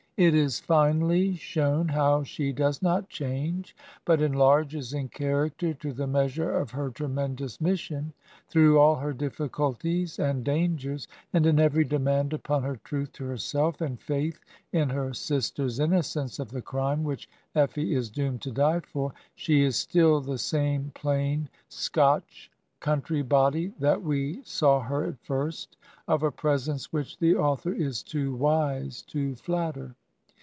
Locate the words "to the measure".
5.73-6.51